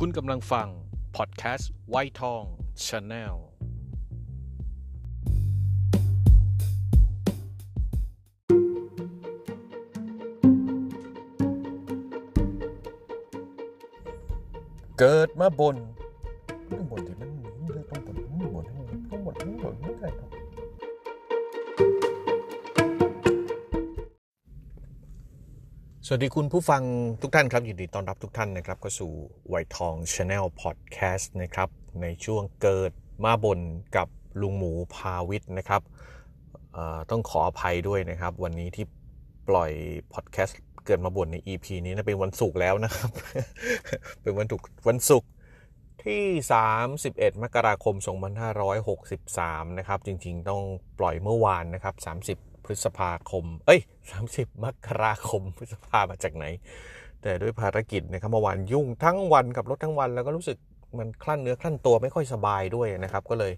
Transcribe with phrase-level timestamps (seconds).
[0.00, 0.68] คุณกำลังฟัง
[1.16, 2.42] พอดแคสต์ไวทอง
[2.86, 3.36] Channel
[14.98, 15.76] เกิดมาบ่น
[16.70, 17.28] ต้องบ่นที่มัน
[17.90, 18.64] ต้องบ่นต้องบ่น
[19.10, 20.25] ต้องบ่นต้องบ่นไม่ได้ครั
[26.08, 26.82] สวัสดีคุณผู้ฟัง
[27.22, 29.12] ทุกท่านครับยินดีต้อนรับทุกท่านนะครับก็สู่
[29.48, 31.68] ไวทอง Channel พอดแคสต์นะครับ
[32.02, 32.92] ในช่วงเกิด
[33.24, 33.60] มาบ่น
[33.96, 34.08] กับ
[34.40, 35.82] ลุงหมูพาวิทย์นะครับ
[37.10, 38.84] ต้องขออภัยด้วยนะครับ วันนี้ที่
[39.48, 39.72] ปล่อย
[40.12, 43.10] พอดแคสต์เกิดมาบ่นใน EP นี้นะเป็นวันศุกร์แล้วนะครับ
[44.22, 45.28] เป็นวันศุกร์วันศุกร์
[46.04, 46.24] ที่
[46.84, 47.94] 31 มกราคม
[48.86, 50.62] 2563 นะครับ จริงๆ ต้อง
[50.98, 51.94] ปล่อยเมื่อวานนะครับ
[52.32, 53.80] 30 พฤษภาคม เอ้ย
[54.22, 56.44] 30 มกราคม พฤษภามาจากไหน
[57.22, 60.58] แต่ด้วยภารกิจนะครับเมื่อวานยุ่งทั้งวันกับรถทั้งวัน แล้วก็รู้สึก
[60.98, 63.52] มันคลั่นเนื้อคลั่นตัวไม่ค่อยสบายด้วยนะครับ ก็เลย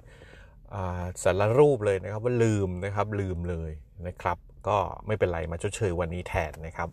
[1.22, 3.70] สารรูปเลยนะครับว่าลืมนะครับลืมเลย
[4.06, 4.38] นะครับ
[4.68, 6.88] ก็ไม่เป็นไรมาชดเชยวันนี้แทนนะครับ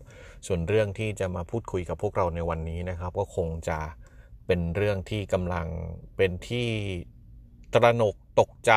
[0.48, 3.80] ส่วนเรื่องที่จะมาพูดคุยกับพวกเราในวันนี้นะครับ ก็คงจะ
[4.48, 5.68] เป็นเรื่องที่กำลัง
[6.18, 6.68] เป็นที่
[7.74, 8.74] ตระหนกตกใจ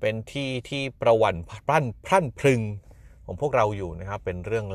[0.00, 2.62] เป็นที่ที่ประวันพรั่นพรั่นพรึง
[3.24, 4.66] ของพวกเราอยู่นะครับ เป็นเรื่อง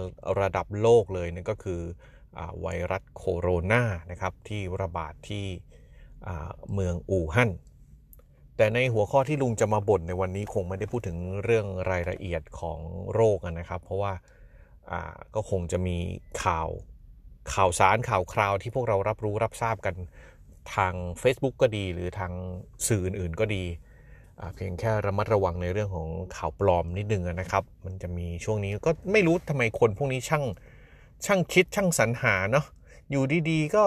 [0.42, 1.82] ระดับโลกเลยนั่นก็คือ
[2.38, 5.46] อไวรัสโคโรนานะครับที่ระบาดที่
[6.74, 7.52] เมืองอู่ฮั่น
[8.58, 12.80] แต่ในหัวข้อที่ลุงจะมาบ่นในวันนี้คงไม่ได้พูดถึงเรื่องรายละเอียดของ
[13.14, 14.14] โรคนะครับ เพราะว่า
[15.36, 15.98] ก็คงจะมี
[16.44, 16.70] ข่าว
[17.54, 19.96] ข่าวสารข่าวคราวที่พวกเรารับรู้รับทราบกัน
[20.76, 22.32] ทาง Facebook ก็ดี หรือทาง
[22.88, 23.64] สื่ออื่นๆก็ดี
[24.56, 30.44] เพียงแค่ระมัดระวังในเรื่องของข่าวปลอมนิดนึงนะครับ มันจะมีช่วงนี้ก็ไม่รู้ทำไมคนพวกนี้ช่าง
[31.26, 32.66] ช่างคิดช่างสรรหาเนาะ
[33.12, 33.84] อยู่ดีๆก็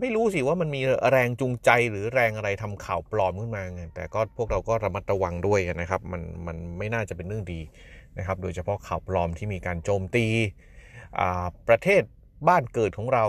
[0.00, 0.80] ไม่รู้สิว่ามันมี
[1.10, 7.60] แรงจูงใจหรือแรงอะไรทำข่าวปลอมขึ้นมาไงแต่ก็พวกเราก็ระมัดระวังด้วยนะครับ มันมันไม่น่าจะเป็นเรื่องดี
[8.18, 10.26] นะครับ โดยเฉพาะข่าวปลอมที่มีการโจมตี
[11.68, 12.02] ประเทศ
[12.48, 13.24] บ้านเกิดของเรา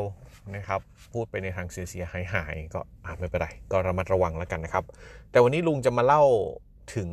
[0.55, 0.81] นะครับ
[1.13, 4.85] พูดไปในทางเสียหายหายๆก็อาจไม่เป็นไร ก็ระมัดระวังแล้วกันนะครับ
[5.31, 6.23] แต่วันนี้ลุงจะมาเล่า
[6.95, 7.09] ถึง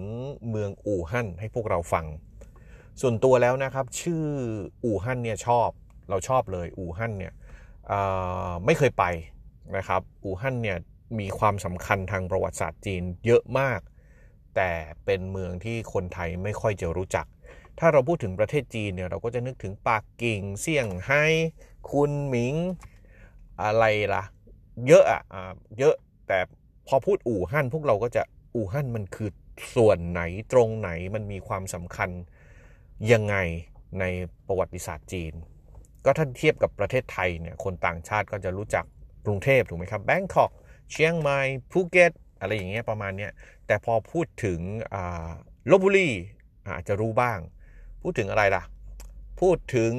[0.48, 2.06] เมืองอู่ฮั่นให้พวกเราฟัง
[3.00, 4.24] ส่วนตัวแล้วนะครับ ชื่อ
[4.84, 5.68] อู่ฮั่นเนี่ยชอบ
[6.10, 7.32] เราชอบเลยอู่ฮั่นเนี่ย
[8.64, 9.04] ไม่เคยไป
[9.76, 10.78] นะครับ อู่ฮั่นเนี่ย
[11.18, 13.80] มีความสำคัญทางประวัติศาสตร์จีนเยอะมาก
[14.56, 14.70] แต่
[15.04, 17.26] เป็นเมืองที่คนไทยไม่ค่อยจะรู้จัก
[17.78, 21.24] ถ้าเราพูดถึงประเทศจีนเนี่ยเราก็จะนึกถึงปักกิ่งเซี่ยงไฮ้
[21.90, 22.54] คุนหมิง
[23.62, 24.22] อะไรล่ะ
[24.86, 25.22] เยอะอะ
[25.78, 25.94] เยอะ
[26.28, 26.38] แต่
[26.88, 28.22] พอพูดอู่ฮั่นพวกเราก็จะ
[28.54, 29.30] อู่ฮั่นมันคือ
[29.74, 32.10] ส่วนไหนตรงไหนมันมีความสำคัญ
[33.12, 33.36] ยังไง
[34.00, 34.04] ใน
[34.46, 35.32] ประวัติศาสตร์จีน
[36.04, 38.84] ก็ถ้าเทียบกับประเทศไทยเนี่ยคนต่างชาติก็จะรู้จัก
[39.26, 40.50] กรุงเทพถูกไหมครับแบงคอก
[40.92, 41.38] เชียงใหม่
[41.70, 43.32] ภูเก็ตอะไรอย่างเงี้ยประมาณเนี้ย
[43.66, 44.60] แต่พอพูดถึง
[45.70, 46.08] ลบบุรี
[46.68, 47.38] อาจจะรู้บ้าง
[48.02, 48.62] พูดถึงอะไรล่ะ
[49.40, 49.92] พูดถึง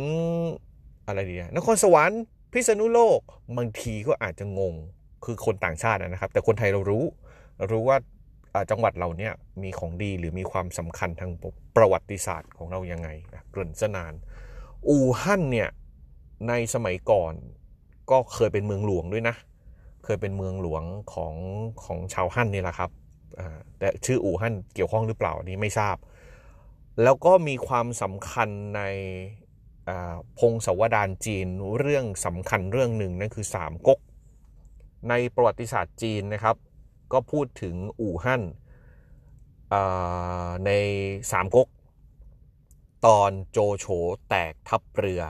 [1.08, 2.22] อะไรดีอะนครสวรรค์
[2.52, 3.22] พิษณุโลก
[3.58, 4.74] บางทีก็อาจจะงง
[5.26, 7.04] คือคนต่างชาตินะครับ แต่คนไทยเรารู้
[7.58, 7.98] เรารู้ว่า
[8.72, 9.34] จังหวัดเราเนี่ย
[9.64, 11.32] มีของดีหรือมีความสำคัญทาง
[11.76, 14.14] ประวัติศาสตร์ของเรายังไงนะเกริ่นซะนาน
[14.90, 15.70] อู่ฮั่นเนี่ย
[16.48, 17.34] ในสมัยก่อน
[18.12, 19.36] ก็เคยเป็นเมืองหลวงด้วยนะ
[20.04, 20.84] เคยเป็นเมืองหลวง
[21.14, 21.34] ของ
[21.84, 22.92] ของชาวฮั่นนี่แหละครับ
[23.80, 25.98] แต่ชื่ออู่ฮั่นเกี่ยวข้องหรือเปล่านี้ไม่ทราบ
[27.04, 28.82] แล้วก็มีความสำคัญใน
[30.40, 31.48] พงศาวดารจีน
[31.80, 34.00] เรื่องสำคัญเรื่องหนึ่งนั่นคือสามก๊ก
[35.10, 36.56] ในประวัติศาสตร์จีนนะครับ
[37.14, 38.44] ก็พูดถึงอู่ฮั่น
[40.66, 40.72] ใน
[41.32, 41.68] สามก๊ก
[43.06, 43.86] ตอนโจโฉ
[44.30, 45.24] แตกทัพเรือ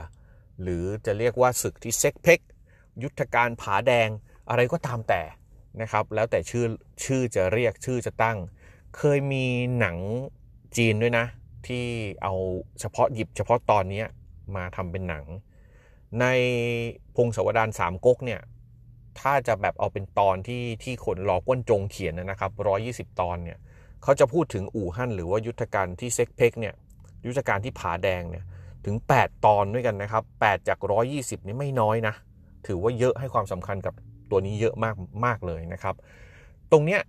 [0.62, 2.40] หรือจะเรียกว่าศึกที่เซ็กเพ็ก
[3.02, 4.08] ยุทธการผาแดง
[4.48, 5.22] อะไรก็ตามแต่
[5.80, 6.64] นะครับ แล้วแต่ชื่อ
[7.04, 8.38] ชื่อจะเรียกชื่อจะตั้ง
[8.96, 9.44] เคยมี
[9.78, 9.96] หนัง
[10.76, 11.26] จีนด้วยนะ
[11.66, 11.86] ที่
[12.22, 12.34] เอา
[12.80, 14.02] เฉพาะหยิบเฉพาะตอนนี้
[14.56, 15.24] มาทำเป็นหนัง
[16.20, 16.26] ใน
[17.16, 18.40] พงศาวดารสามก๊กเนี่ย
[19.20, 23.58] ถ้าจะแบบเอาเป็นตอนที่ที่คนรอก้นจงเขียนนะครับร้อยี่สิบตอนเนี่ย
[24.02, 26.74] เขาจะพูดถึงอู่ฮั่นหรือว่ายุทธการที่เซ็กเพ็กเนี่ย
[27.26, 28.44] ยุทธการที่ผาแดงเนี่ย
[28.84, 30.78] ถึง 8 ตอนด้วยกันนะครับ 8 จาก
[31.12, 32.14] 120 นี่ไม่น้อยนะ
[32.66, 33.94] ถือว่าเยอะให้ความสำคัญกับ
[34.30, 34.94] ตัวนี้เยอะมาก
[35.24, 35.94] มากเลยนะครับ
[36.72, 37.00] ตรงเนี้ย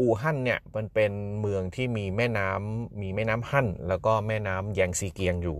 [0.00, 5.58] อู่ฮั่นเนี่ยมันเป็นเมืองที่มีแม่น้ำมีแม่น้ำฮั่นแล้วก็แม่น้ำแยงซีเกียงอยู่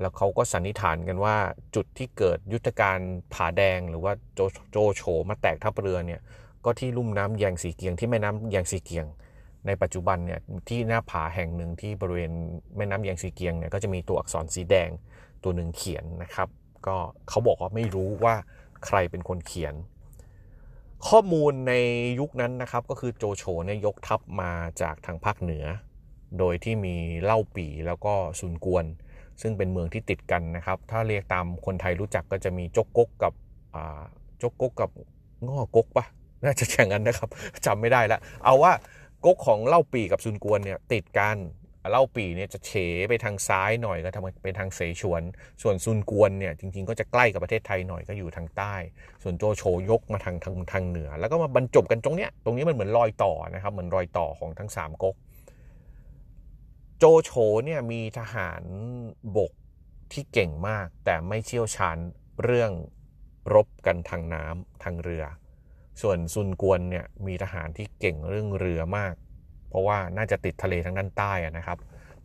[0.00, 1.36] แล้วเขาก็สันนิษฐานกันว่า
[1.74, 2.98] จุดที่เกิดยุทธการ
[3.34, 4.40] ผาแดงหรือว่าโจ
[4.70, 6.20] โจโฉมาแตกทัพเรือเนี่ย
[6.64, 9.06] ก็ที่ลุ่มน้ำแยงซีเกียงที่แม่น้ำแยงซีเกียง
[9.66, 12.32] ในปัจจุบันเนี่ยที่หน้าผาแห่งหนึ่งที่บริเวณ
[12.76, 14.88] แม่น้ำแยงซีเกียงเนี่ยก็จะมีตัวอักษรสีแดง
[15.42, 16.48] ตัวหนึ่งเขียนนะครับ
[16.86, 16.96] ก็
[17.28, 18.34] เขาบอกว่าไม่รู้ว่า
[18.86, 19.74] ใครเป็นคนเขียน
[21.08, 21.72] ข้อมูลใน
[22.20, 24.52] ยุคนั้นนะครับก็คือโจโฉเนี่ยยกทัพมา
[24.82, 25.64] จากทางภาคเหนือ
[26.38, 28.84] โดยที่มีเล่าปีแล้วก็ซุนกวน
[29.42, 33.32] ซึ่งเป็นเมืองที่ติดกันนะครับ ถ้าเรียกตามคนไทยรู้จักก็จะมีจกกกกับ
[34.42, 34.90] จกกกกับ
[35.46, 36.06] ง้อกกปะ
[36.44, 37.28] น่าจะอย่างนั้นนะครับ
[37.66, 38.72] จำไม่ได้ละเอาว่า
[39.24, 41.38] กกของเล่าปีกับซุนกวนเนี่ยติดกัน
[41.90, 42.72] เล่าปีเนี่ยจะเฉ
[43.08, 45.22] ไปทางซ้ายหน่อยก็ทำเป็นทางเสฉวน
[45.62, 48.74] ส่วนซุนกวนเนี่ยจริงๆ ก็จะใกล้กับประเทศไทยหน่อยก็อยู่ทางใต้
[49.22, 55.16] ส่วนโจโฉยกมาทางทางทางเหนือ แล้วก็มาบรรจบกันตรงเนี้ยตรงนี้มันเหมือนรอยต่อนะครับเหมือนรอยต่อของทั้ง3ก๊ก
[57.02, 57.30] โจโฉ
[57.64, 58.62] เนี่ยมีทหาร
[59.36, 59.52] บก
[60.12, 61.96] ที่เก่งมาก แต่ไม่เชี่ยวชาญ
[62.44, 62.72] เรื่อง
[63.54, 65.24] รบกันทางน้ำทางเรือ
[66.00, 69.14] ส่วนซุนกวนเนี่ยมีทหารที่เก่งเรื่องเรือมาก
[69.68, 71.78] เพราะว่าน่าจะติดทะเลทางด้านใต้นะครับ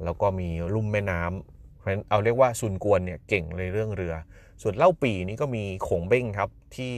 [0.03, 4.13] แล้วก็มีลุ่มแม่น้ำเพราะฉะนั้นเอาเรียกว่าซุนกวนเนี่ยเก่งในเรื่องเรือ
[4.61, 6.95] ส่วนเล่าปีนี่ก็มีขงเบ้งครับที่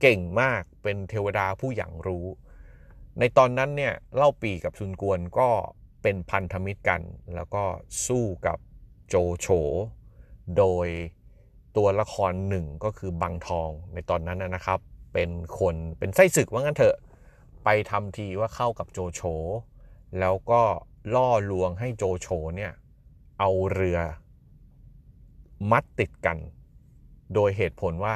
[0.00, 2.26] เก่งมากเป็นเทวดาผู้อย่างรู้
[3.18, 5.48] ในตอนนั้นเนี่ยเล่าปีกับซุนกวนก็
[6.02, 7.02] เป็นพันธมิตรกัน
[7.34, 7.64] แล้วก็
[8.06, 8.58] สู้กับ
[9.08, 9.46] โจโฉ
[10.58, 10.88] โดย
[11.76, 14.80] ตัวละครหนึ่งก็คือบังทองในตอนนั้นนะครับ
[15.14, 16.96] เป็นคนเป็นไส้ศึกว่างั้นเถอะ
[17.64, 19.20] ไปทำทีว่าเข้ากับโจโฉ
[20.20, 20.62] แล้วก็
[21.14, 22.72] ล่อลวงให้โจโฉเนี่ย
[23.38, 23.98] เอาเรือ
[25.70, 26.38] มัดติดกัน
[27.34, 28.14] โดยเหตุผลว่า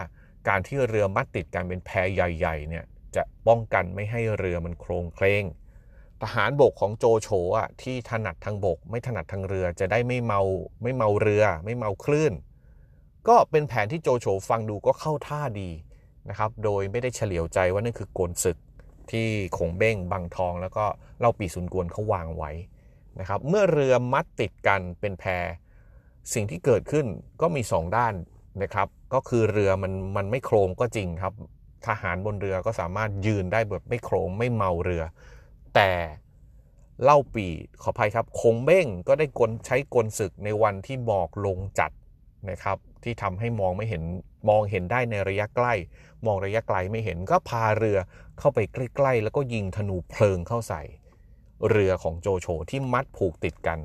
[0.49, 2.84] การที่เรือมัดติดกันเป็นแพใหญ่ ๆ เนี่ย
[3.17, 5.44] จะป้องกันไม่ให้เรือมันโครงเคลง
[6.22, 7.28] ทหารบกของโจโฉ
[7.58, 10.40] อะที่ถนัดทางบก ไม่ถนัดทางเรือ จะได้ไม่เมา
[10.82, 12.32] ไม่เมาเรือ ไม่เมาคลื่น
[13.28, 15.70] ก็เป็นแผนที่โจโฉฟังดูก็เข้าท่าดี
[16.28, 18.58] นะครับ โดยไม่ได้เฉลียวใจว่านั่นคือกลศึก
[19.10, 19.26] ที่
[19.56, 20.84] ขงเบ้งบางทอง แล้วก็
[21.19, 22.50] เล่าปีสุนกวนเขาวางไว้
[23.20, 25.44] นะครับ เมื่อเรือมัดติดกันเป็นแพร
[26.32, 27.06] สิ่งที่เกิดขึ้น
[27.40, 28.14] ก็มี 2 ด้าน
[28.62, 31.34] นะครับ ก็คือเรือมันมันไม่โครงก็จริงครับ
[31.86, 35.02] ทหารบนเรือก็สามารถยืนได้แบบไม่โครงไม่เมาเรือ
[35.74, 35.90] แต่
[37.02, 37.46] เล่าปี
[37.82, 41.90] ขออภัยครับ คงเบ้งก็ได้กลใช้กลศึกในวันที่หมอกลงจัด
[42.50, 44.02] นะครับ ที่ทำให้มองไม่เห็น
[44.48, 45.74] มองเห็นได้ในระยะใกล้
[46.26, 47.98] มองระยะไกลไม่เห็นก็พาเรือ
[48.38, 50.82] เข้าไปใกล้ๆ แล้วก็ยิงธนูเพลิงเข้าใส่
[51.70, 53.78] เรือของโจโฉที่มัดผูกติดกัน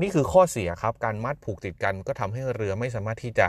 [0.00, 3.46] นี่คือข้อเสียครับการมัดผูกติดกัน ก็ทำให้เรือไม่สามารถที่จะ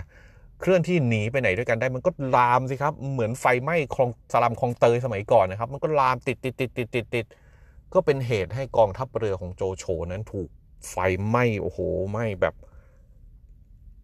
[0.59, 7.25] เคลื่อนที่หนีไปไหนด้วยกันได้มันก็ลามสิครับ เหมือนไฟไหม้คลองสลัมคลองเตยสมัยก่อนนะครับ มันก็ลามติดติดติดติดติดติด
[7.93, 10.49] ก็เป็นเหตุให้กองทัพเรือของโจโฉนั้นถูก
[10.89, 10.95] ไฟ
[11.27, 11.79] ไหม้โอ้โห
[12.11, 12.55] ไหม้แบบ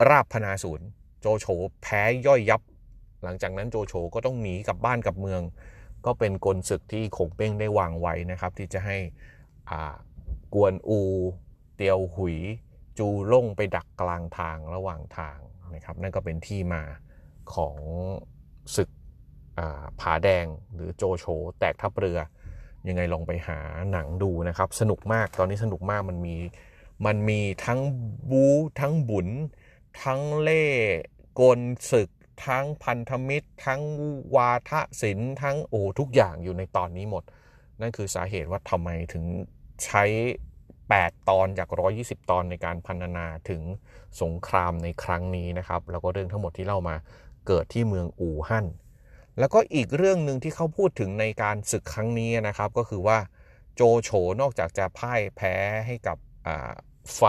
[0.10, 0.88] ราบพนาศูนย์
[1.22, 1.46] โจโฉ
[1.82, 2.62] แพ้ย่อยยับ
[3.24, 5.42] หลังจากนั้นโจโฉก็ต้องหนีกลับบ้านกลับเมือง
[6.06, 8.98] ก็เป็นกลศึกที่ขงเป้งได้วางไว้นะครับ ที่จะให้
[10.54, 11.00] กวนอู
[11.76, 12.38] เตียวหุย
[12.98, 15.38] จูล่งไปดักกลางทางระหว่างทาง
[15.76, 16.84] นะครับนั่นก็เป็นที่มา
[17.56, 17.78] ของ
[18.76, 18.90] ศึก
[20.00, 21.26] ผาแดงหรือโจโฉ
[21.60, 22.20] แตกทัพเรือ
[22.88, 23.60] ยังไงลองไปหา
[23.92, 26.36] หนังดูนะครับ สนุกมากตอนนี้สนุกมากมันมี
[27.06, 27.80] มันมีทั้ง
[28.32, 28.46] บู
[28.80, 29.28] ทั้งบุญ
[30.04, 30.66] ทั้งเล่
[31.40, 31.60] กล
[31.92, 32.10] ศึก
[32.48, 33.82] ทั้งพันธมิตร ทั้ง
[34.36, 34.72] วาท
[35.02, 37.24] ศิลป์ทั้งโอ้ทุกอย่างอยู่ในตอนนี้หมด
[37.82, 39.24] นั่นคือสาเหตุว่าทำไมถึง
[39.86, 40.04] ใช้
[40.68, 41.68] 8 ตอนจาก
[42.00, 43.62] 120 ตอนในการพันนาถึง
[44.22, 46.96] สงครามในครั้งนี้นะครับ แล้วก็เรื่องทั้งหมดที่เล่ามา
[47.48, 48.66] เกิดที่เมืองอู่ฮั่น
[49.40, 53.18] แล้วก็อีกเรื่องหนึ่งที่เขาพูดถึงในการศึกครั้งนี้นะครับ ก็คือว่า
[53.76, 54.10] โจโฉ
[54.42, 55.54] นอกจากจะพ่ายแพ้
[55.88, 56.18] ให้กับ
[57.16, 57.22] ไฟ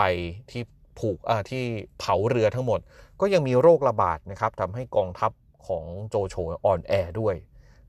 [0.51, 0.63] ที่
[0.99, 1.17] ผูก
[1.49, 1.63] ที่
[1.99, 2.79] เผาเรือทั้งหมด
[3.21, 5.31] ก็ยังมีโรคระบาดนะครับทำให้กองทัพ
[5.67, 6.35] ของโจโฉ
[6.65, 7.35] อ่อนแอด้วย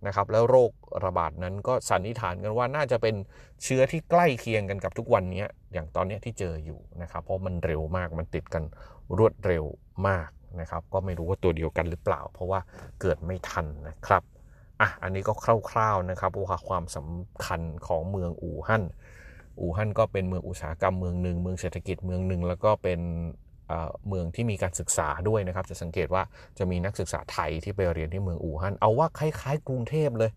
[0.07, 0.71] นะครับแล้วโรค
[1.05, 3.15] ระบาดนั้นก็สันนิษฐานกันว่าน่าจะเป็น
[3.63, 8.63] เชื้อที่ใกล้เคียงกันกับทุกวันนี้อย่างตอนนี้ที่เจออยู่นะครับ เพราะมันเร็วมากมันติดกัน
[9.19, 9.65] รวดเร็ว
[10.09, 10.29] มาก
[10.61, 12.61] นะครับ ก็ไม่รู้ว่าตัวเดียวกันหรือเปล่า เพราะว่า
[13.01, 14.23] เกิดไม่ทันนะครับ
[14.81, 15.33] อะอันนี้ก็
[15.71, 18.85] คร่าวๆนะครับว่าความสำคัญของเมืองอู่ฮั่น
[19.61, 23.01] อู่ฮั่นก็เป็นเมืองอุตสาหกรรมเมืองหนึ่งเมืองเศรษฐกิจเมืองหนึ่งแล้วก็เป็น
[24.09, 26.23] เมืองที่มีการศึกษาด้วยนะครับ จะสังเกตว่า
[26.59, 30.31] จะมีนักศึกษาไทยที่ไปเรียนที่เมืองอู่ฮั่นเอาว่าคล้ายๆ กรุงเทพเลย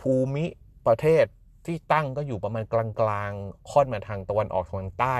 [0.00, 0.44] ภูมิ
[0.86, 1.24] ประเทศ
[1.66, 2.74] ที่ตั้งก็อยู่ประมาณก
[3.08, 5.18] ลางๆค่อนมาทางตะวันออกทางใต้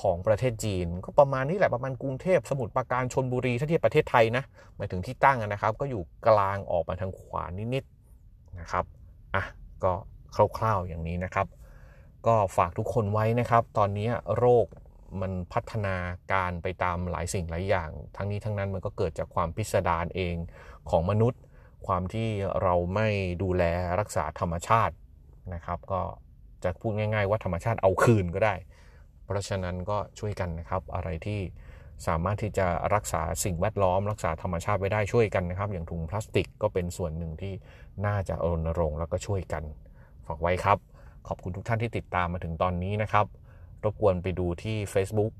[0.00, 4.44] ของประเทศจีน ก็ประมาณนี้แหละประมาณกรุงเทพสมุทรปราการชนบุรีถ้าเทียบประเทศไทยนะ
[4.76, 7.44] หมายถึงที่ตั้งนะครับ ก็อยู่กลางออกมาทางขวา
[7.74, 8.84] นิดๆนะครับ
[9.34, 9.44] อะ
[9.84, 9.92] ก็
[10.58, 11.46] คร่าวๆอย่างนี้นะครับ
[12.26, 14.66] ก็ฝากทุกคนไว้นะครับ ตอนนี้โรค
[15.20, 15.96] มันพัฒนา
[16.32, 20.36] การไปตามหลายสิ่งหลายอย่าง ทั้งนี้ทั้งนั้นมันก็เกิดจากความพิสดารเอง
[20.90, 21.40] ของมนุษย์
[21.86, 22.28] ความที่
[22.62, 23.08] เราไม่
[23.42, 23.64] ดูแล
[24.00, 24.94] รักษาธรรมชาติ
[25.54, 26.00] นะครับ ก็
[26.64, 28.54] จะพูดง่าย ๆ ว่าธรรมชาติเอาคืนก็ได้
[29.30, 31.40] เพราะฉะนั้นก็ช่วยกันนะครับ อะไรที่
[32.06, 37.54] สามารถที่จะรักษาสิ่งแวดล้อม รักษาธรรมชาติไว้ได้ช่วยกันนะครับ อย่างถุงพลาสติกก็เป็นส่วนหนึ่งที่
[38.06, 39.62] น่าจะรณรงค์แล้วก็ช่วยกัน
[40.26, 40.78] ฝากไว้ครับ
[41.28, 43.26] ขอบคุณทุกท่านที่ติดตามมาถึงตอนนี้นะครับ
[43.84, 45.32] รบกวนไปดูที่ Facebook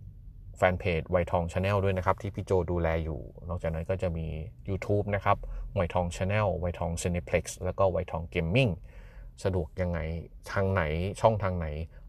[0.56, 4.26] แฟนเพจไวทอง Channel ด้วยนะครับ ที่พี่โจดูแลอยู่ นอกจากนั้นก็จะมี
[4.68, 5.36] YouTube นะครับ
[5.74, 8.70] ไวทอง Channel ไวทอง Cineplex แล้วก็ไวทอง Gaming
[9.44, 9.98] สะดวกยังไง
[10.52, 10.82] ทางไหน
[11.20, 11.66] ช่องทางไหน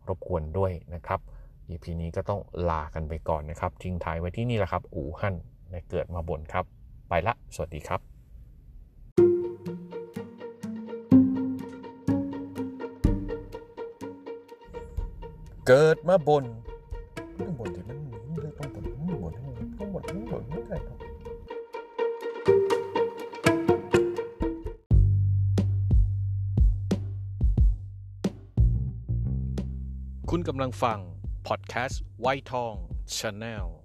[0.08, 1.22] รบกวนด้วยนะครับ
[1.72, 5.36] EP นี้ก็ต้องลากันไปก่อนนะครับ ทิ้งท้ายไว้ที่นี่แหละครับ อู่ฮั่น
[5.72, 6.66] ในเกิดมาบ่นครับ
[7.10, 8.02] ไปละ สวัสดีครับ
[15.68, 16.46] เกิดมาบ่น
[17.40, 18.12] ต้องบ่นที่มันมี
[18.42, 19.34] เลยต้องบ่นต้องบ่น
[19.78, 20.98] ต้องบ่นต้องบ่นไม่ได้ครับ
[30.30, 31.00] คุณกำลังฟัง
[31.48, 32.76] พอดแคสต์ไวทอง
[33.18, 33.81] Channel